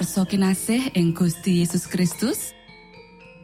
Para 0.00 0.08
pamirsa 0.08 0.32
kinasih 0.32 0.82
ing 0.96 1.12
Gusti 1.12 1.60
Yesus 1.60 1.84
Kristus 1.84 2.56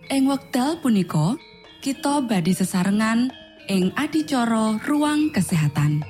ing 0.09 0.25
wekdal 0.25 0.81
punika 0.81 1.37
kita 1.85 2.25
badhe 2.25 2.57
sesarengan 2.57 3.29
ing 3.69 3.93
adicara 3.93 4.81
ruang 4.89 5.29
kesehatan. 5.37 6.01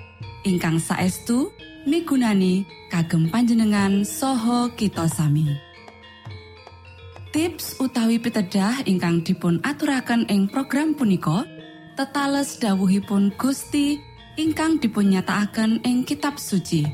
Ingkang 0.46 0.78
saestu 0.78 1.50
migunani 1.82 2.62
kagem 2.94 3.26
panjenengan 3.26 4.06
saha 4.06 4.70
kita 4.78 5.10
sami. 5.10 5.50
Tips 7.34 7.82
utawi 7.82 8.22
pitedah 8.22 8.86
ingkang 8.86 9.26
dipun 9.26 9.58
aturaken 9.66 10.30
ing 10.30 10.46
program 10.46 10.94
punika 10.94 11.42
tetales 11.98 12.62
dawuhipun 12.62 13.34
Gusti 13.34 13.98
ingkang 14.38 14.78
dipunnyatakaken 14.78 15.82
ing 15.82 16.06
kitab 16.06 16.38
suci. 16.38 16.86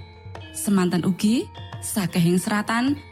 Semantan 0.56 1.04
ugi 1.04 1.44
sakehing 1.84 2.40
seratan 2.40 3.11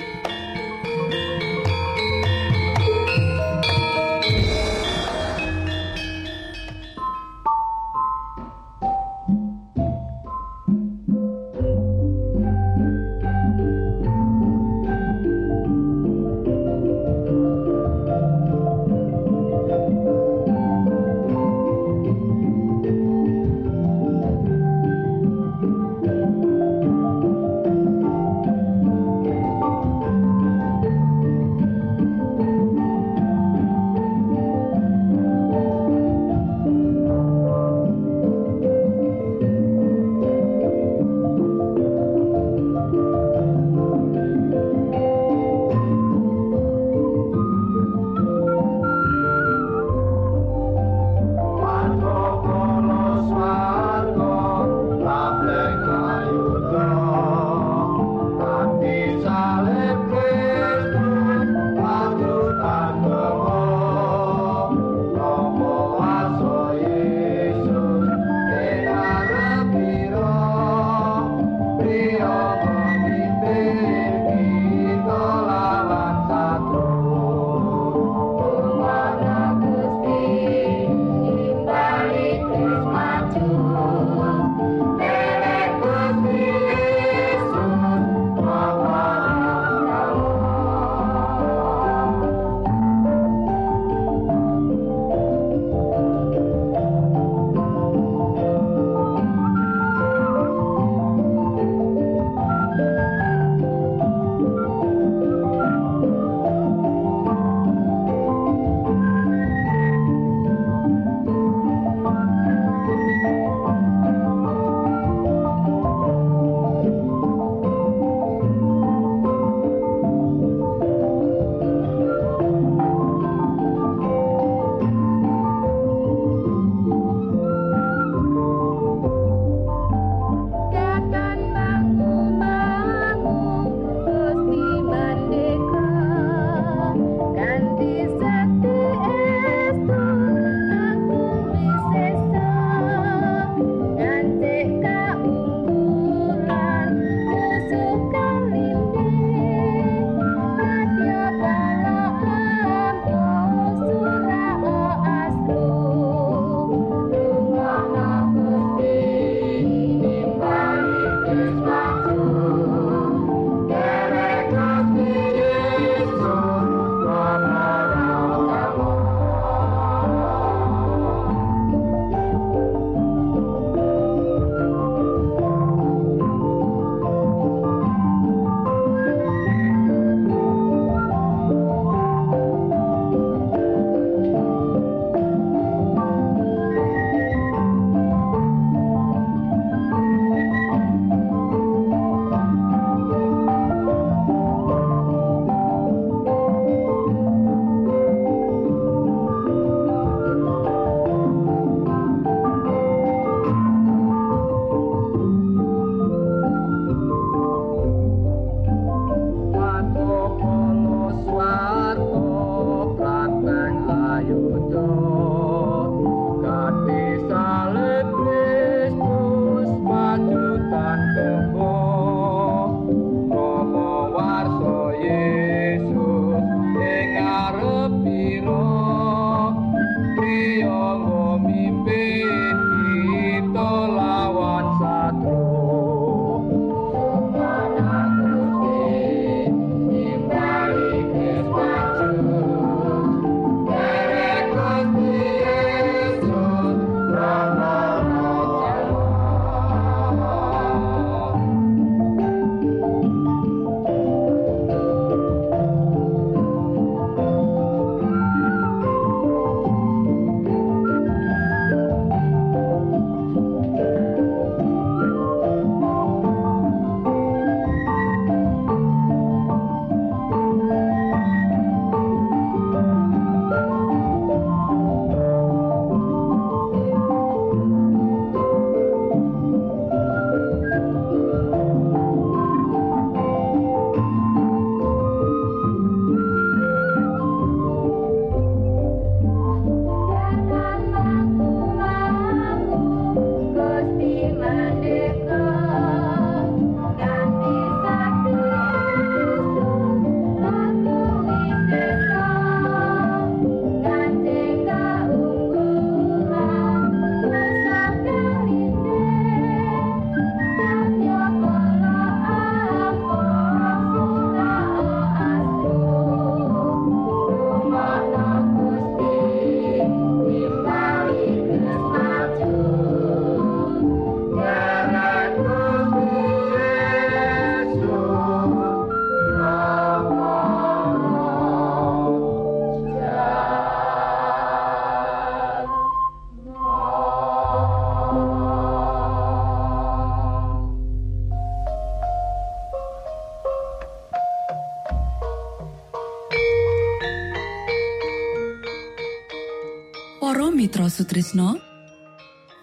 Mitra 350.31 350.87
Sutrisno 350.87 351.59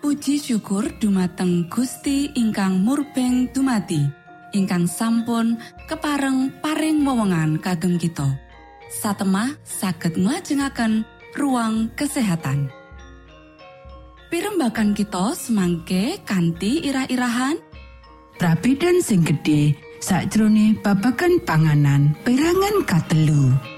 Puji 0.01 0.41
syukur 0.41 0.89
dumateng 0.97 1.69
Gusti 1.69 2.33
ingkang 2.33 2.81
murbeng 2.81 3.53
dumati 3.53 4.09
ingkang 4.57 4.89
sampun 4.89 5.61
kepareng 5.85 6.49
paring 6.65 7.05
wewenngan 7.05 7.61
kagem 7.61 8.01
kita. 8.01 8.25
Satemah 8.89 9.53
saged 9.69 10.17
nglajengaken 10.17 11.05
ruang 11.37 11.93
kesehatan. 11.93 12.73
Pirembakan 14.33 14.97
kita 14.97 15.37
semangke 15.37 16.25
kanthi 16.25 16.89
irah-irahan. 16.89 17.61
Prabedan 18.41 19.05
sing 19.05 19.29
gedhe 19.29 19.77
sakjroning 20.01 20.81
babagan 20.81 21.37
panganan 21.45 22.17
perangan 22.25 22.81
katelu. 22.89 23.78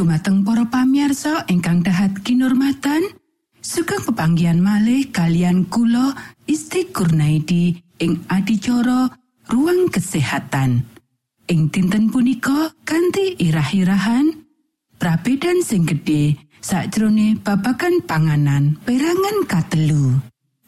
Dumateng 0.00 0.40
para 0.48 0.64
pamiarsa 0.64 1.44
ingkang 1.52 1.84
dahat 1.84 2.24
kinurmatan 2.24 3.04
sugeng 3.60 4.00
pepanggian 4.08 4.56
malih 4.56 5.12
kalian 5.12 5.68
kula 5.68 6.16
Isti 6.48 6.88
Kurnaidi 6.88 7.76
ing 8.00 8.24
adicara 8.32 9.12
ruang 9.52 9.92
kesehatan 9.92 10.88
ing 11.52 11.68
dinten 11.68 12.08
punika 12.08 12.72
kanthi 12.88 13.36
irah-irahan 13.44 14.40
prabedan 14.96 15.60
sing 15.60 15.84
gedhe 15.84 16.32
sakjrone 16.64 17.36
babagan 17.36 18.00
panganan 18.00 18.80
perangan 18.88 19.44
katelu 19.44 20.16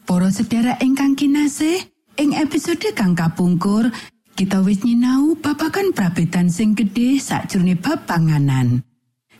Para 0.05 0.29
sedherek 0.29 0.77
ingkang 0.85 1.17
kinasih 1.17 1.81
ing 2.21 2.37
episode 2.37 2.85
kang 2.93 3.17
kapungkur 3.17 3.89
kita 4.37 4.61
wis 4.61 4.85
nyinau 4.85 5.33
babagan 5.41 5.89
prabedan 5.89 6.53
sing 6.53 6.77
gedhe 6.77 7.17
sakjroning 7.17 7.81
bab 7.81 8.05
panganan. 8.05 8.85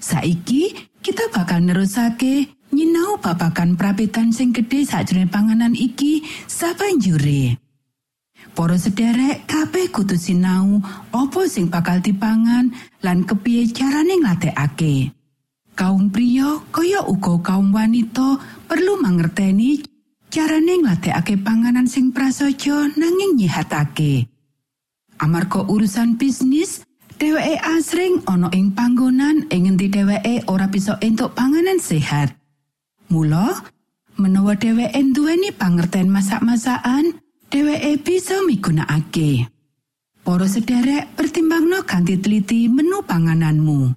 Saiki 0.03 0.75
kita 0.99 1.31
bakal 1.31 1.63
nerusake 1.63 2.51
nyinau 2.75 3.23
babakan 3.23 3.79
prabetan 3.79 4.35
sing 4.35 4.51
gedhe 4.51 4.83
sakjroning 4.83 5.31
panganan 5.31 5.71
iki 5.71 6.27
sabanjure. 6.43 7.55
Para 8.51 8.75
sederek 8.75 9.47
kabeh 9.47 9.87
kudu 9.95 10.19
sinau 10.19 10.83
opo 11.15 11.47
sing 11.47 11.71
bakal 11.71 12.03
dipangan 12.03 12.75
lan 12.99 13.23
kepiye 13.23 13.71
carane 13.71 14.19
nglatekake. 14.19 15.15
Kaum 15.71 16.11
pria 16.11 16.59
kaya 16.75 17.07
uga 17.07 17.39
kaum 17.39 17.71
wanita 17.71 18.43
perlu 18.67 18.99
mangerteni 18.99 19.87
carane 20.27 20.83
nglatekake 20.83 21.39
panganan 21.39 21.87
sing 21.87 22.11
prasaja 22.11 22.91
nanging 22.99 23.39
nyihatake. 23.39 24.27
Amarga 25.23 25.63
urusan 25.63 26.19
bisnis, 26.19 26.83
dheweke 27.23 27.55
asring 27.63 28.19
ana 28.27 28.51
ing 28.51 28.75
panggonan 28.75 29.47
ing 29.47 29.63
ngendi 29.63 29.87
dheweke 29.87 30.43
ora 30.51 30.67
bisa 30.67 30.99
entuk 30.99 31.31
panganan 31.31 31.79
sehat. 31.79 32.35
Mula, 33.07 33.63
menawa 34.19 34.59
dheweke 34.59 34.99
duweni 35.15 35.55
pangerten 35.55 36.11
masak-masakan, 36.11 37.15
dheweke 37.47 38.03
bisa 38.03 38.43
migunakake. 38.43 39.47
Para 40.19 40.51
sederek 40.51 41.15
pertimbangno 41.15 41.87
kanthi 41.87 42.19
teliti 42.19 42.67
menu 42.67 43.07
pangananmu. 43.07 43.95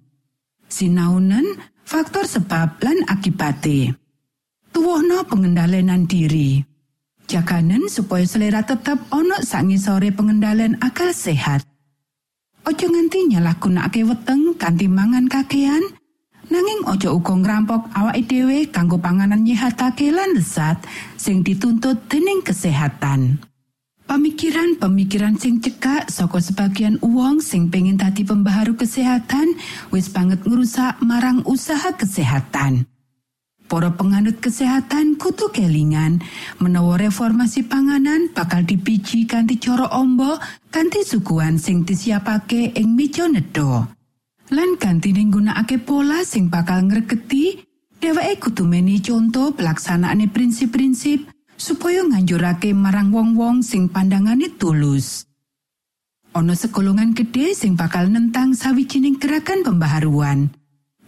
Sinaunen 0.71 1.59
faktor 1.83 2.30
sebab 2.30 2.78
lan 2.78 3.11
akibate. 3.11 3.90
Tuwohno 4.71 5.26
pengendalian 5.26 6.06
diri. 6.06 6.62
Jaganen 7.26 7.90
supaya 7.90 8.23
selera 8.23 8.62
tetap 8.62 9.02
ono 9.11 9.42
sangisore 9.42 10.14
pengendalian 10.14 10.78
akal 10.78 11.11
sehat. 11.11 11.66
Ojo 12.66 12.90
nganti 12.90 13.30
nyalahgunakake 13.30 14.02
weteng 14.02 14.58
kanthi 14.58 14.90
mangan 14.90 15.30
kakean 15.30 15.87
nanging 16.50 16.82
ojo 16.90 17.14
uga 17.14 17.38
ngrampok 17.38 17.94
awake 17.94 18.26
dhewe 18.26 18.66
kanggo 18.75 18.99
panganan 18.99 19.46
nyehatake 19.46 20.11
lan 20.11 20.35
lesat 20.35 20.75
sing 21.14 21.46
dituntut 21.46 22.11
dening 22.11 22.42
kesehatan. 22.42 23.38
Pemikiran-pemikiran 24.11 25.38
sing 25.38 25.62
cekak 25.62 26.11
saka 26.11 26.42
sebagian 26.42 26.99
uwong 27.06 27.38
sing 27.38 27.70
pengin 27.70 28.02
tadi 28.02 28.26
pembaharu 28.26 28.75
kesehatan 28.75 29.54
wis 29.94 30.11
banget 30.11 30.42
ngerusak 30.42 30.99
marang 31.06 31.46
usaha 31.46 31.94
kesehatan. 31.94 32.82
Para 33.66 33.90
penganut 33.99 34.38
kesehatan 34.38 35.18
kutu 35.18 35.50
kelingan 35.50 36.23
menawa 36.62 37.02
reformasi 37.02 37.66
panganan 37.66 38.30
bakal 38.30 38.62
dipiji 38.62 39.26
kanthi 39.26 39.58
cara 39.58 39.90
ombo 39.90 40.38
kanthi 40.70 41.02
suguhan 41.02 41.58
sing 41.58 41.82
disiapake 41.82 42.70
ing 42.78 42.94
meja 42.94 43.26
nedha. 43.26 43.90
Lan 44.54 44.78
ganti 44.78 45.11
nggunakake 45.11 45.82
pola 45.82 46.23
sing 46.23 46.46
bakal 46.46 46.87
ngregeti, 46.87 47.58
dheweke 47.99 48.38
kudu 48.38 48.62
meni 48.62 49.02
conto 49.02 49.50
pelaksanaane 49.50 50.30
prinsip-prinsip 50.30 51.26
supaya 51.58 52.06
nganjurake 52.06 52.70
marang 52.70 53.11
wong-wong 53.11 53.66
sing 53.66 53.90
pandangane 53.90 54.54
tulus. 54.54 55.26
Ono 56.38 56.54
sekolongan 56.54 57.18
gede 57.18 57.50
sing 57.58 57.75
bakal 57.75 58.06
nentang 58.14 58.54
sawijining 58.54 59.18
gerakan 59.18 59.66
pembaharuan. 59.66 60.54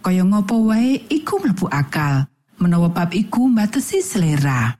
Kaya 0.03 0.27
ngopo 0.27 0.67
wae 0.67 1.07
iku 1.07 1.39
mlebu 1.39 1.71
akal. 1.71 2.27
Menawa 2.59 2.91
bab 2.91 3.15
iku 3.15 3.47
mbatesi 3.49 4.03
selera. 4.03 4.77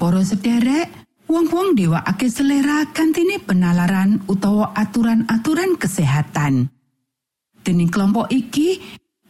Para 0.00 0.24
sederek, 0.24 1.08
Wong-wong 1.28 1.76
ndewakake 1.76 2.32
selera 2.32 2.88
kantine 2.88 3.36
penalaran 3.36 4.24
utawa 4.32 4.72
aturan-aturan 4.72 5.76
kesehatan. 5.76 6.72
Dening 7.60 7.92
kelompok 7.92 8.32
iki, 8.32 8.80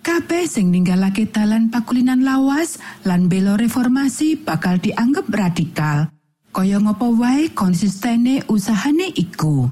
kabeh 0.07 0.47
sing 0.47 0.71
ninggalake 0.71 1.27
dalan 1.27 1.75
pakulinan 1.75 2.23
lawas 2.23 2.79
lan 3.03 3.27
belo 3.27 3.59
reformasi 3.59 4.39
bakal 4.39 4.79
dianggap 4.79 5.27
radikal. 5.27 6.07
Kaya 6.55 6.79
ngopo 6.79 7.19
wae 7.19 7.51
konsistene 7.51 8.47
usahane 8.47 9.11
iku. 9.19 9.67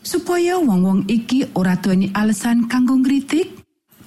Supaya 0.00 0.56
wong-wong 0.56 1.12
iki 1.12 1.52
ora 1.52 1.76
duweni 1.76 2.08
alasan 2.16 2.72
kanggo 2.72 2.96
ngritik, 3.04 3.63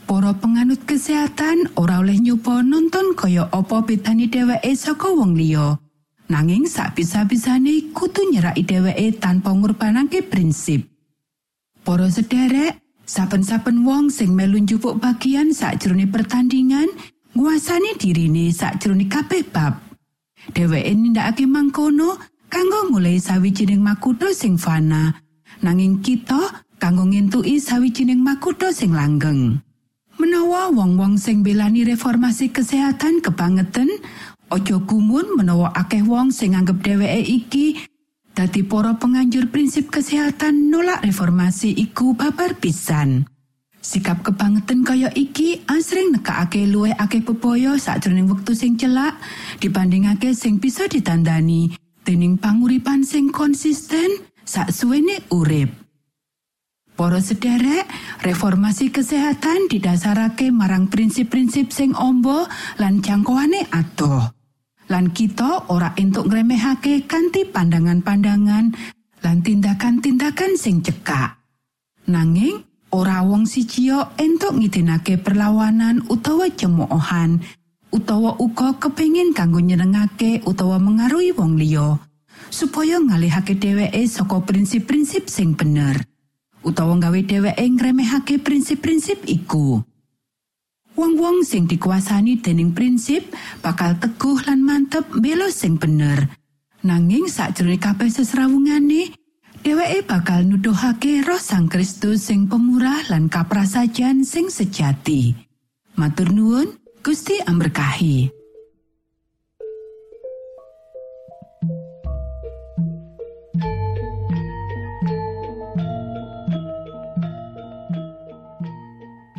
para 0.08 0.32
penganut 0.40 0.88
kesehatan 0.88 1.76
ora 1.76 2.00
oleh 2.00 2.16
nyoba 2.16 2.64
nonton 2.64 3.12
kaya 3.14 3.52
apa 3.52 3.84
bedane 3.84 4.32
dheweke 4.32 4.72
saka 4.74 5.12
wong 5.12 5.36
liya. 5.36 5.76
Nanging 6.32 6.68
sak 6.68 6.96
bisa-bisane 6.96 7.92
kudu 7.92 8.32
nyeraki 8.32 8.64
dheweke 8.64 9.20
tanpa 9.20 9.52
ngurbanake 9.52 10.24
prinsip. 10.24 10.88
Para 11.84 12.08
sederek, 12.08 12.80
saben-saben 13.04 13.84
wong 13.84 14.08
sing 14.08 14.32
melu 14.32 14.60
njupuk 14.64 15.00
bagian 15.00 15.52
sakjroning 15.52 16.12
pertandingan 16.12 16.88
nguasani 17.36 18.00
dirine 18.00 18.52
sakjroning 18.52 19.12
kabeh 19.12 19.44
bab. 19.44 19.76
Dheweke 20.56 20.92
nindakake 20.96 21.44
mangkono 21.44 22.16
kanggo 22.48 22.92
mulai 22.92 23.20
sawijining 23.20 23.84
makutha 23.84 24.32
sing 24.32 24.56
fana. 24.56 25.12
Nanging 25.64 26.00
kita 26.00 26.64
kanggo 26.80 27.08
ngentuki 27.08 27.60
sawijining 27.60 28.24
makutha 28.24 28.72
sing 28.72 28.96
langgeng. 28.96 29.67
Menawa 30.18 30.74
wong-wong 30.74 31.22
sing 31.22 31.46
belani 31.46 31.86
reformasi 31.86 32.50
kesehatan 32.50 33.22
kebangetan, 33.22 33.90
Ojo 34.48 34.80
gumun 34.88 35.36
menawa 35.36 35.76
akeh 35.76 36.08
wong 36.08 36.32
sing 36.32 36.56
nganggep 36.56 36.80
dheweke 36.80 37.20
iki 37.20 37.84
dadi 38.32 38.64
para 38.64 38.96
penganjur 38.96 39.52
prinsip 39.52 39.92
kesehatan 39.92 40.72
nolak 40.72 41.04
reformasi 41.04 41.76
iku 41.76 42.16
babar 42.16 42.56
pisan. 42.56 43.28
Sikap 43.84 44.24
kebangetan 44.24 44.88
kaya 44.88 45.12
iki 45.12 45.68
asring 45.68 46.16
nekakake 46.16 46.64
luwih 46.64 46.96
akeh 46.96 47.20
bebaya 47.28 47.76
sakjroning 47.76 48.32
wektu 48.32 48.56
sing 48.56 48.80
celak 48.80 49.20
dibandingake 49.60 50.32
sing 50.32 50.64
bisa 50.64 50.88
ditandani 50.88 51.76
dening 52.08 52.40
panguripan 52.40 53.04
sing 53.04 53.28
konsisten 53.28 54.24
sak 54.48 54.72
suwene 54.72 55.28
urip. 55.28 55.87
Para 56.98 57.22
sederek, 57.22 57.86
reformasi 58.25 58.89
kesehatan 58.89 59.70
didasarake 59.70 60.50
marang 60.50 60.89
prinsip-prinsip 60.89 61.70
sing 61.70 61.94
ombo 61.94 62.50
lan 62.82 63.06
jangkauane 63.06 63.70
atoh. 63.70 64.34
lan 64.88 65.12
kita 65.12 65.68
ora 65.68 65.92
entuk 66.00 66.32
ngremehake 66.32 67.06
kanthi 67.12 67.44
pandangan-pandangan 67.44 68.72
lan 69.24 69.38
tindakan-tindakan 69.44 70.56
sing 70.56 70.80
cekak. 70.80 71.44
Nanging 72.08 72.63
ora 72.96 73.20
wong 73.20 73.44
sijio 73.44 74.16
entuk 74.16 74.56
ngidinake 74.56 75.20
perlawanan 75.20 76.08
utawa 76.08 76.48
cemoohan 76.48 77.44
utawa 77.92 78.39
uga 78.39 78.80
kepingin 78.80 79.36
kanggo 79.36 79.60
nyenengake 79.60 80.39
utawa 80.48 80.80
mengaruhi 80.80 81.36
wong 81.36 81.60
liya 81.60 82.00
supaya 82.48 82.96
ngalihake 83.04 83.60
dheweke 83.60 84.08
saka 84.08 84.39
prinsip-prinsip 84.39 85.27
sing 85.27 85.51
bener 85.51 86.00
utawa 86.66 86.98
gawe 86.98 87.20
dheweke 87.22 87.66
ngremehake 87.66 88.42
prinsip-prinsip 88.42 89.26
iku. 89.26 89.82
Wong-wong 90.98 91.46
sing 91.46 91.70
dikuasani 91.70 92.42
dening 92.42 92.74
prinsip 92.74 93.30
bakal 93.62 94.02
teguh 94.02 94.42
lan 94.50 94.66
mantep 94.66 95.06
belo 95.22 95.46
sing 95.54 95.78
bener. 95.78 96.26
Nanging 96.82 97.30
sakjroning 97.30 97.78
kabeh 97.78 98.10
sesrawungane, 98.10 99.14
dheweke 99.62 100.06
bakal 100.10 100.42
nuduhake 100.46 101.22
roh 101.22 101.38
Sang 101.38 101.70
Kristus 101.70 102.26
sing 102.26 102.50
pemurah 102.50 103.06
lan 103.14 103.30
kaprasajan 103.30 104.26
sing 104.26 104.50
sejati. 104.50 105.38
Matur 105.98 106.34
nuwun, 106.34 106.78
Gusti 107.06 107.42
amberkahi. 107.46 108.37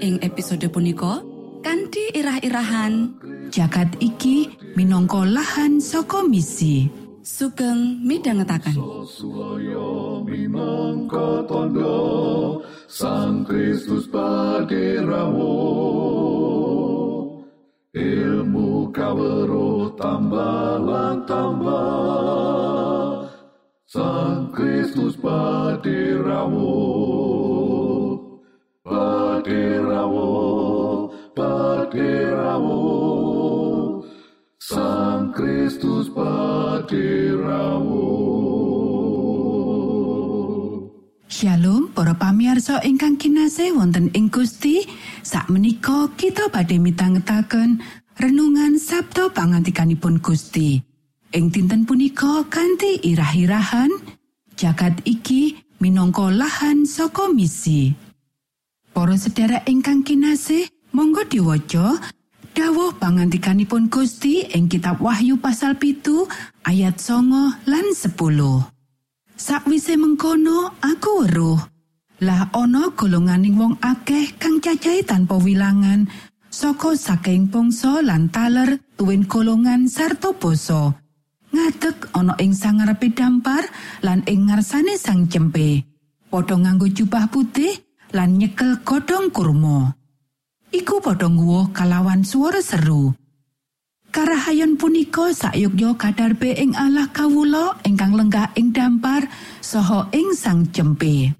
ing 0.00 0.20
episode 0.20 0.64
punika 0.68 1.24
kanthi 1.64 2.12
irah-irahan 2.12 3.16
jagat 3.48 3.88
iki 3.98 4.52
minangka 4.76 5.24
lahan 5.24 5.80
saka 5.80 6.20
misi. 6.26 7.06
Sugeng 7.26 8.06
Suyo 9.02 10.22
minangka 10.22 11.42
tondo 11.50 12.62
Sang 12.86 13.42
Kristus 13.42 14.06
paderamu 14.06 15.58
Ilmu 17.90 18.94
kawero 18.94 19.90
tambah 19.98 21.26
tambah 21.26 23.26
Sang 23.90 24.54
Kristus 24.54 25.18
paderamu 25.18 26.78
Paderamu 29.46 31.06
Paderamu 31.30 32.82
Sang 34.58 35.30
Kristus 35.30 36.10
paderamu 36.10 38.10
Shalom 41.30 41.94
para 41.94 42.18
pamiarsa 42.18 42.82
ingkang 42.82 43.22
kinasih 43.22 43.70
wonten 43.78 44.10
ing 44.18 44.34
Gusti 44.34 44.82
sakmenika 45.22 46.10
kita 46.18 46.50
badhe 46.50 46.82
mitangetaken 46.82 47.78
renungan 48.18 48.82
Sabto 48.82 49.30
pangantikanipun 49.30 50.18
Gusti. 50.18 50.82
Ing 51.30 51.54
dinten 51.54 51.86
punika 51.86 52.42
kanthi 52.50 52.98
irah-irahan 52.98 53.94
jagat 54.58 55.06
iki 55.06 55.54
minangka 55.78 56.34
lahan 56.34 56.82
saka 56.82 57.30
misi 57.30 58.05
Para 58.96 59.12
sedherek 59.12 59.68
ingkang 59.68 60.08
kinasih 60.08 60.72
monggo 60.96 61.20
diwaca 61.28 62.00
dawuh 62.56 62.96
pangantikanipun 62.96 63.92
Gusti 63.92 64.48
ing 64.56 64.72
kitab 64.72 65.04
Wahyu 65.04 65.36
pasal 65.36 65.76
pitu 65.76 66.24
ayat 66.64 66.96
songo 66.96 67.52
lan 67.68 67.92
10 67.92 68.16
Sakwise 69.36 70.00
mengkono 70.00 70.80
aku 70.80 71.28
weruh. 71.28 71.60
Lah 72.24 72.48
ana 72.56 72.88
golonganing 72.96 73.60
wong 73.60 73.76
akeh 73.84 74.32
kang 74.40 74.64
cacahe 74.64 75.04
tanpa 75.04 75.36
wilangan 75.36 76.08
saka 76.48 76.96
saking 76.96 77.52
bangsa 77.52 78.00
lan 78.00 78.32
taler 78.32 78.80
tuwin 78.96 79.28
golongan 79.28 79.92
sarta 79.92 80.32
basa. 80.32 80.96
Ngadeg 81.52 82.16
ana 82.16 82.32
ing 82.40 82.56
sangarepe 82.56 83.12
dampar 83.12 83.68
lan 84.00 84.24
ing 84.24 84.48
ngarsane 84.48 84.96
sang 84.96 85.28
cempe. 85.28 85.84
Padha 86.32 86.56
nganggo 86.56 86.88
jubah 86.88 87.28
putih 87.28 87.85
lan 88.14 88.38
nyekel 88.38 88.82
godhong 88.86 89.32
kurma. 89.32 89.94
Iku 90.70 91.00
padha 91.00 91.30
nguwuh 91.30 91.72
kalawan 91.72 92.26
swara 92.26 92.60
seru. 92.60 93.14
Karahayon 94.12 94.80
punika 94.80 95.28
sayukya 95.34 95.92
kadarbe 95.98 96.56
ing 96.56 96.72
Allah 96.72 97.08
kawula 97.12 97.76
ingkang 97.84 98.16
lenggah 98.16 98.48
ing 98.56 98.72
dampar 98.72 99.28
saha 99.60 100.08
ing 100.14 100.32
sang 100.32 100.68
cempe. 100.72 101.36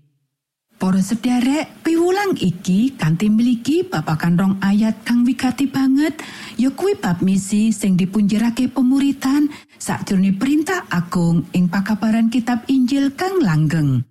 Para 0.77 1.01
sederek, 1.01 1.81
piwulang 1.81 2.37
iki 2.37 2.93
kanthi 3.01 3.33
miliki 3.33 3.81
babakan 3.81 4.37
rong 4.37 4.55
ayat 4.61 5.09
kang 5.09 5.25
wigati 5.25 5.65
banget, 5.73 6.21
ya 6.61 6.69
kuwi 6.69 7.01
bab 7.01 7.25
misi 7.25 7.73
sing 7.73 7.97
dipunjerake 7.97 8.69
pemuritan 8.69 9.49
sakjroning 9.81 10.37
perintah 10.37 10.85
agung 10.93 11.49
ing 11.57 11.73
pakabaran 11.73 12.29
kitab 12.29 12.69
Injil 12.69 13.17
kang 13.17 13.41
langgeng. 13.41 14.05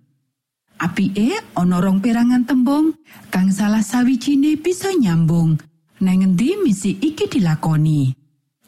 Apike 0.76 1.40
ana 1.56 1.80
rong 1.80 2.04
perangan 2.04 2.44
tembung 2.44 2.92
kang 3.32 3.48
salah 3.48 3.80
sawijine 3.80 4.60
bisa 4.60 4.92
nyambung 4.92 5.56
nang 6.04 6.20
endi 6.20 6.52
misi 6.60 7.00
iki 7.00 7.32
dilakoni. 7.32 8.12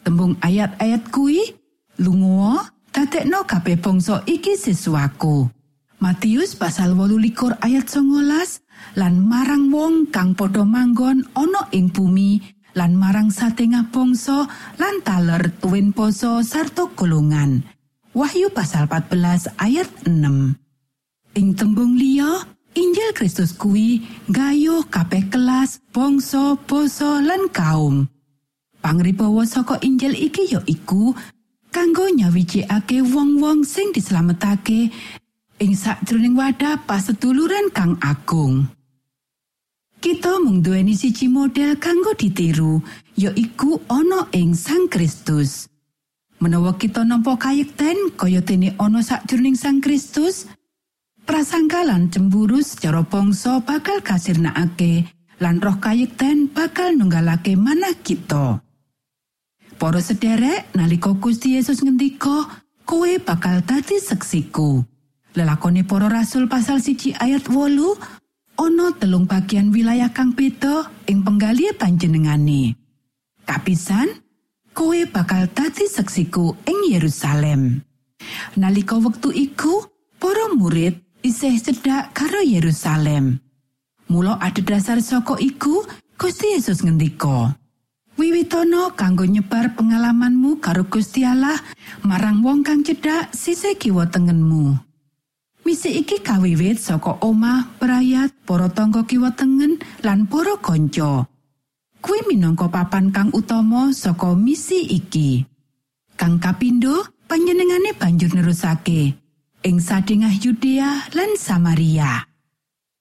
Tembung 0.01 0.41
ayat-ayat 0.41 1.13
kuwi 1.13 1.53
lunga 2.01 2.73
dadekno 2.97 3.45
kabeh 3.45 3.77
bangsa 3.77 4.25
iki 4.25 4.57
siswaku. 4.57 5.53
Matius 6.01 6.57
pasal 6.57 6.97
18 6.97 7.61
ayat 7.61 7.85
19 7.91 8.97
lan 8.97 9.15
marang 9.21 9.69
wong 9.69 10.09
kang 10.09 10.33
padha 10.33 10.63
manggon 10.65 11.27
ana 11.37 11.69
ing 11.75 11.93
bumi 11.93 12.41
lan 12.73 12.95
marang 12.97 13.29
satengah 13.29 13.91
bangsa 13.91 14.47
lan 14.81 15.03
taler 15.05 15.53
tuwin 15.61 15.93
poso 15.93 16.41
sarta 16.41 16.89
golongan. 16.97 17.67
Wahyu 18.17 18.49
pasal 18.49 18.89
14 18.89 19.53
ayat 19.61 19.91
6. 20.09 20.68
Ing 21.37 21.53
tembung 21.53 21.99
liya 21.99 22.47
Injil 22.79 23.11
Kristus 23.11 23.57
kuwi 23.59 24.07
gayuh 24.31 24.87
kabeh 24.87 25.27
kelas, 25.27 25.83
bangsa, 25.91 26.55
basa 26.63 27.19
lan 27.19 27.51
kaum. 27.51 28.07
Pangribawa 28.79 29.43
saka 29.43 29.83
Injil 29.83 30.15
iki 30.15 30.55
ya 30.55 30.63
iku 30.63 31.11
kanggo 31.75 32.07
nyawijikake 32.07 33.03
wong-wong 33.03 33.67
sing 33.67 33.91
dislametake 33.91 34.95
ing 35.59 35.73
sakjroning 35.75 36.39
wadah 36.39 36.79
paseduluran 36.87 37.75
kang 37.75 37.99
agung. 37.99 38.71
Kita 39.99 40.39
mung 40.39 40.63
duweni 40.63 40.95
siji 40.95 41.27
model 41.27 41.75
kanggo 41.75 42.15
ditiru, 42.15 42.79
ya 43.19 43.35
iku 43.35 43.83
ana 43.91 44.31
ing 44.31 44.55
Sang 44.55 44.87
Kristus. 44.87 45.67
Menawa 46.39 46.79
kita 46.79 47.03
nampa 47.03 47.35
kayekten 47.35 48.15
kaya 48.15 48.39
dene 48.39 48.79
ana 48.79 49.03
sakjroning 49.03 49.59
Sang 49.59 49.83
Kristus, 49.83 50.47
prasangka 51.29 51.85
lan 51.85 52.09
cemburu 52.09 52.65
secara 52.65 53.05
bangsa 53.05 53.61
bakal 53.61 54.01
kasirnakake 54.01 55.05
lan 55.45 55.61
roh 55.61 55.77
kayekten 55.77 56.49
bakal 56.49 56.89
nunggalake 56.97 57.53
manah 57.53 57.93
kita. 58.01 58.65
Para 59.77 60.01
sederek 60.01 60.73
nalika 60.73 61.13
Gusti 61.13 61.61
Yesus 61.61 61.85
ngendika, 61.85 62.65
"Kowe 62.89 63.13
bakal 63.21 63.61
dadi 63.61 64.01
seksiku." 64.01 64.81
Lelakone 65.37 65.85
para 65.85 66.09
rasul 66.09 66.49
pasal 66.49 66.81
siji 66.81 67.13
ayat 67.13 67.47
wolu 67.53 67.95
ana 68.57 68.91
telung 68.97 69.29
bagian 69.29 69.71
wilayah 69.71 70.11
kang 70.11 70.33
beda 70.33 70.89
ing 71.07 71.23
penggali 71.23 71.71
panjenengane. 71.77 72.75
Kapisan, 73.45 74.09
kowe 74.73 74.99
bakal 75.13 75.47
dadi 75.53 75.87
seksiku 75.87 76.57
ing 76.65 76.91
Yerusalem. 76.91 77.85
Nalika 78.59 78.99
wektu 78.99 79.31
iku, 79.31 79.87
para 80.19 80.51
murid 80.59 81.08
isih 81.23 81.59
cedhak 81.59 82.15
karo 82.15 82.43
Yerusalem. 82.43 83.43
Mula 84.09 84.41
ada 84.41 84.61
dasar 84.65 85.03
saka 85.05 85.37
iku, 85.37 85.85
Gusti 86.17 86.57
Yesus 86.57 86.81
ngendika, 86.81 87.55
Wiwitono 88.19 88.99
kanggo 88.99 89.23
nyebar 89.23 89.79
pengalamanmu 89.79 90.59
karo 90.59 90.91
Gusti 90.91 91.23
Allah 91.23 91.55
marang 92.03 92.43
wong 92.43 92.67
kang 92.67 92.83
cedhak 92.83 93.31
sisih 93.31 93.79
kiwa 93.79 94.11
tengenmu. 94.11 94.75
Misi 95.63 96.01
iki 96.01 96.25
kawiwit 96.25 96.81
saka 96.81 97.21
omah, 97.23 97.79
perayat, 97.79 98.35
para 98.43 98.73
tangga 98.73 99.07
kiwa 99.07 99.31
tengen 99.39 99.79
lan 100.03 100.27
para 100.27 100.59
kanca. 100.59 101.31
Kuwi 102.03 102.27
minangka 102.27 102.67
papan 102.67 103.15
kang 103.15 103.31
utama 103.31 103.95
saka 103.95 104.35
misi 104.35 104.83
iki. 104.83 105.47
Kang 106.19 106.43
kapindo 106.43 107.07
panjenengane 107.31 107.95
banjur 107.95 108.35
nerusake 108.35 109.15
ing 109.67 109.83
sadengah 109.83 110.31
Yudea 110.39 111.11
lan 111.15 111.35
Samaria. 111.35 112.23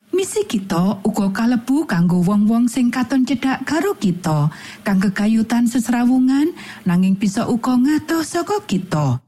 Misi 0.10 0.50
kita 0.50 1.04
uga 1.06 1.30
kalebu 1.30 1.86
kanggo 1.86 2.26
wong-wong 2.26 2.66
sing 2.66 2.90
katon 2.90 3.22
cedhak 3.22 3.62
karo 3.70 3.94
kita, 3.94 4.50
kang 4.82 4.98
kegayutan 4.98 5.70
sesrawungan 5.70 6.58
nanging 6.90 7.14
bisa 7.14 7.46
uga 7.46 7.78
ngadoh 7.78 8.26
saka 8.26 8.58
kita. 8.66 9.22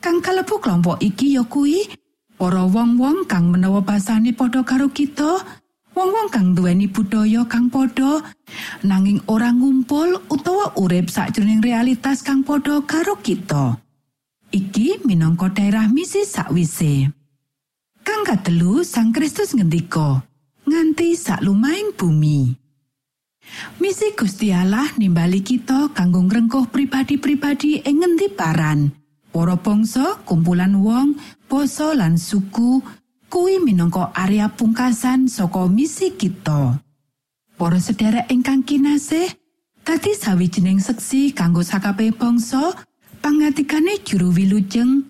Kang 0.00 0.24
kalebu 0.24 0.56
kelompok 0.56 0.96
iki 1.04 1.36
ya 1.36 1.44
kuwi 1.44 1.84
para 2.40 2.64
wong-wong 2.64 3.28
kang 3.28 3.52
menawa 3.52 3.84
basane 3.84 4.32
padha 4.32 4.64
karo 4.64 4.88
kita, 4.88 5.44
wong-wong 5.92 6.32
kang 6.32 6.56
duweni 6.56 6.88
budaya 6.88 7.44
kang 7.44 7.68
padha 7.68 8.24
nanging 8.80 9.20
ora 9.28 9.52
ngumpul 9.52 10.24
utawa 10.32 10.72
urip 10.80 11.12
sakjroning 11.12 11.60
realitas 11.60 12.24
kang 12.24 12.40
padha 12.40 12.80
karo 12.88 13.20
kita. 13.20 13.76
Iki 14.50 15.06
minangka 15.06 15.46
daerah 15.54 15.86
misi 15.86 16.26
sakwise. 16.26 17.06
Kang 18.02 18.26
katelu 18.26 18.82
Sang 18.82 19.14
Kristus 19.14 19.54
ngendika, 19.54 20.26
nganti 20.66 21.14
sak 21.14 21.46
lumahing 21.46 21.94
bumi. 21.94 22.50
Misi 23.78 24.10
Gusti 24.18 24.50
Allah 24.50 24.90
nimbali 24.98 25.46
kita 25.46 25.94
kanggo 25.94 26.26
ngrengkuh 26.26 26.66
pribadi-pribadi 26.66 27.86
ing 27.86 28.02
ngendi 28.02 28.26
paran. 28.34 28.90
Para 29.30 29.54
bangsa, 29.54 30.18
kumpulan 30.26 30.82
wong, 30.82 31.14
basa 31.46 31.94
lan 31.94 32.18
suku 32.18 32.82
kuwi 33.30 33.62
minangka 33.62 34.10
area 34.18 34.50
pungkasan 34.50 35.30
saka 35.30 35.70
misi 35.70 36.10
kita. 36.18 36.82
Para 37.54 37.78
sedherek 37.78 38.26
ingkang 38.34 38.66
kinasih, 38.66 39.30
dadi 39.86 40.10
sawijining 40.18 40.82
seksi 40.82 41.30
kanggo 41.30 41.62
sakabeh 41.62 42.10
bangsa, 42.10 42.74
pangatikane 43.20 44.00
juru 44.04 44.32
wilujeng, 44.32 45.04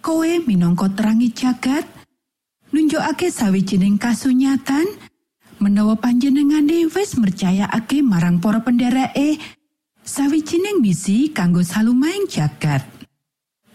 kowe 0.00 0.30
minangka 0.46 0.88
terangi 0.94 1.34
jagat, 1.34 1.84
nunjukake 2.72 3.30
sawijining 3.30 3.98
kasunyatan, 3.98 4.86
menawa 5.60 5.98
panjenengane 5.98 6.86
wis 6.94 7.18
mercayakake 7.18 8.02
marang 8.02 8.38
para 8.38 8.62
pendereke 8.62 9.38
sawijining 10.06 10.78
misi 10.80 11.34
kanggo 11.34 11.66
salumaing 11.66 12.30
jagat. 12.30 12.86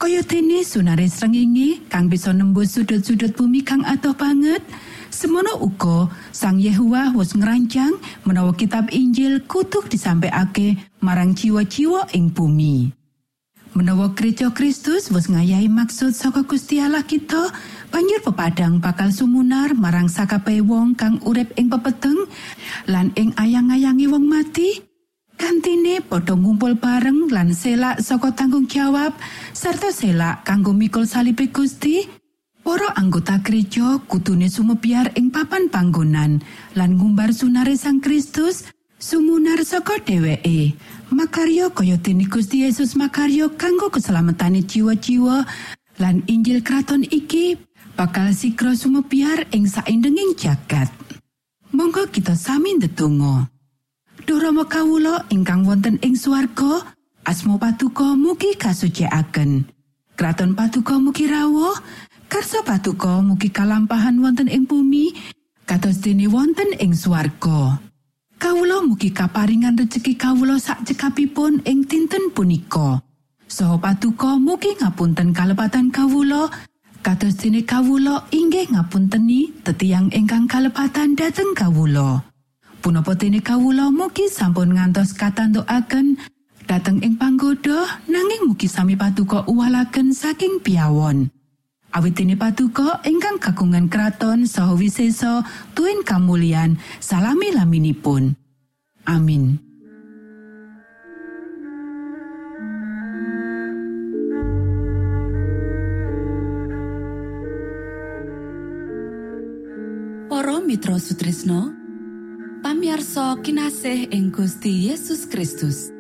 Kaya 0.02 0.26
dene 0.26 0.66
sunare 0.66 1.06
srengenge 1.06 1.86
kang 1.86 2.10
bisa 2.10 2.34
nembus 2.34 2.74
sudut-sudut 2.74 3.38
bumi 3.38 3.62
kang 3.62 3.86
adoh 3.86 4.18
banget, 4.18 4.66
semono 5.14 5.62
uga 5.62 6.10
Sang 6.34 6.58
Yehuwa 6.58 7.14
wis 7.14 7.38
ngerancang 7.38 8.02
menawa 8.26 8.50
kitab 8.58 8.90
Injil 8.90 9.46
kutuk 9.46 9.94
disampaiake 9.94 10.82
marang 11.06 11.38
jiwa-jiwa 11.38 12.10
ing 12.18 12.34
bumi. 12.34 13.01
Menawa 13.72 14.12
Gereja 14.12 14.52
Kristus 14.52 15.08
wis 15.16 15.32
ngayahi 15.32 15.72
maksud 15.72 16.12
saka 16.12 16.44
Gusti 16.44 16.84
Allah 16.84 17.08
kita, 17.08 17.56
banjur 17.88 18.20
pepadang 18.20 18.84
bakal 18.84 19.16
sumunar 19.16 19.72
marang 19.72 20.12
sakabeh 20.12 20.60
wong 20.60 20.92
kang 20.92 21.24
urip 21.24 21.56
ing 21.56 21.72
pepeteng 21.72 22.28
lan 22.92 23.16
ing 23.16 23.32
ayang-ayangi 23.40 24.12
wong 24.12 24.28
mati. 24.28 24.84
Kantine 25.40 26.04
padha 26.04 26.36
ngumpul 26.36 26.76
bareng 26.76 27.32
lan 27.32 27.56
selak 27.56 28.04
saka 28.04 28.36
tanggung 28.36 28.68
jawab 28.68 29.16
serta 29.56 29.96
selak 29.96 30.44
kanggo 30.44 30.76
mikul 30.76 31.08
salibe 31.08 31.48
Gusti. 31.48 32.04
Para 32.62 32.92
anggota 33.00 33.40
gereja 33.40 34.04
kutune 34.04 34.52
sumebiar 34.52 35.16
ing 35.16 35.32
papan 35.32 35.72
panggonan 35.72 36.44
lan 36.76 37.00
ngumbar 37.00 37.32
sunare 37.32 37.80
Sang 37.80 38.04
Kristus 38.04 38.68
sumunar 39.02 39.64
saka 39.66 39.98
dheweke. 39.98 40.76
Makaryo 41.12 41.76
kaya 41.76 42.00
dene 42.00 42.24
Gusti 42.24 42.64
Yesus 42.64 42.96
makaryo 42.96 43.52
kanggo 43.60 43.92
keselamatane 43.92 44.64
jiwa-jiwa 44.64 45.44
lan 46.00 46.24
Injil 46.32 46.64
kraton 46.64 47.04
iki 47.04 47.60
bakal 48.00 48.32
sigra 48.32 48.72
sumebiar 48.72 49.44
ing 49.52 49.68
saindenging 49.68 50.40
jagat. 50.40 50.88
Monggo 51.76 52.08
kita 52.08 52.40
sami 52.40 52.80
ndedonga. 52.80 53.52
Durama 54.24 54.64
kawula 54.64 55.28
ingkang 55.36 55.68
wonten 55.68 56.00
ing 56.00 56.16
swarga, 56.16 56.96
asma 57.28 57.60
patuko 57.60 58.16
mugi 58.16 58.56
kasucikaken. 58.56 59.68
Kraton 60.16 60.56
patuko 60.56 60.96
mugi 60.96 61.28
rawuh, 61.28 61.76
karsa 62.32 62.64
patuko 62.64 63.20
mugi 63.20 63.52
kalampahan 63.52 64.16
wonten 64.24 64.48
ing 64.48 64.64
bumi, 64.64 65.12
kados 65.68 66.00
dene 66.00 66.32
wonten 66.32 66.72
ing 66.80 66.96
swarga. 66.96 67.91
Kawula 68.42 68.82
mugi 68.82 69.14
kaparingan 69.14 69.78
rejeki 69.78 70.18
kawula 70.18 70.58
sak 70.58 70.82
cekapipun 70.82 71.62
ing 71.62 71.86
dinten 71.86 72.34
punika. 72.34 72.98
Saha 73.46 73.78
patuko 73.78 74.42
mugi 74.42 74.74
ngapunten 74.82 75.30
kalepatan 75.30 75.94
kawula, 75.94 76.50
kados 77.06 77.38
dene 77.38 77.62
kawula 77.62 78.26
inggih 78.34 78.66
ngapunteni 78.74 79.62
tetiang 79.62 80.10
ingkang 80.10 80.50
kalepatan 80.50 81.14
dhateng 81.14 81.54
kawula. 81.54 82.26
Punapa 82.82 83.14
dene 83.14 83.46
kawula 83.46 83.94
mugi 83.94 84.26
sampun 84.26 84.74
ngantos 84.74 85.14
katantukaken 85.14 86.18
dhateng 86.66 86.98
ing 87.06 87.22
panggoda 87.22 88.02
nanging 88.10 88.50
mugi 88.50 88.66
sami 88.66 88.98
patuko 88.98 89.46
uwalaken 89.46 90.18
saking 90.18 90.58
piawon. 90.66 91.30
Awit 91.92 92.16
dene 92.16 92.40
patuko 92.40 92.88
ingkang 93.04 93.36
kagungan 93.36 93.92
kraton 93.92 94.48
saha 94.48 94.80
wisesa 94.80 95.44
tuwin 95.76 96.08
kamulyan 96.08 96.80
salami 97.04 97.52
laminipun. 97.52 98.32
Amin. 99.04 99.60
Para 110.32 110.64
Mitra 110.64 110.96
Sutrisno 110.96 111.76
pamiarsa 112.64 113.36
kinasih 113.44 114.16
ing 114.16 114.32
Gusti 114.32 114.88
Yesus 114.88 115.28
Kristus 115.28 115.92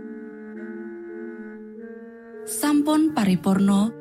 sampun 2.47 3.12
paripurno 3.12 4.00